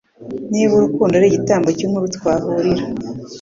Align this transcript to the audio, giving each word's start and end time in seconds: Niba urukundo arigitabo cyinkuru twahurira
Niba 0.51 0.73
urukundo 0.75 1.13
arigitabo 1.15 1.67
cyinkuru 1.77 2.05
twahurira 2.15 2.83